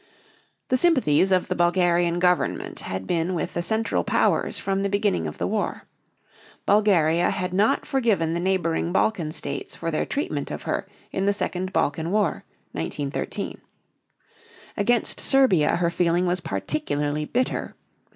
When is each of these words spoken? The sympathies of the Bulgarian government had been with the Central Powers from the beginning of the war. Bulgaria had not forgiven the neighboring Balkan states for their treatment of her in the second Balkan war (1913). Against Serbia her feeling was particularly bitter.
The 0.69 0.77
sympathies 0.77 1.31
of 1.31 1.47
the 1.47 1.53
Bulgarian 1.53 2.17
government 2.17 2.79
had 2.79 3.05
been 3.05 3.35
with 3.35 3.53
the 3.53 3.61
Central 3.61 4.03
Powers 4.03 4.57
from 4.57 4.81
the 4.81 4.89
beginning 4.89 5.27
of 5.27 5.37
the 5.37 5.45
war. 5.45 5.83
Bulgaria 6.65 7.29
had 7.29 7.53
not 7.53 7.85
forgiven 7.85 8.33
the 8.33 8.39
neighboring 8.39 8.91
Balkan 8.91 9.31
states 9.31 9.75
for 9.75 9.91
their 9.91 10.07
treatment 10.07 10.49
of 10.49 10.63
her 10.63 10.87
in 11.11 11.27
the 11.27 11.33
second 11.33 11.71
Balkan 11.71 12.09
war 12.09 12.43
(1913). 12.71 13.61
Against 14.75 15.19
Serbia 15.19 15.75
her 15.75 15.91
feeling 15.91 16.25
was 16.25 16.39
particularly 16.39 17.25
bitter. 17.25 17.75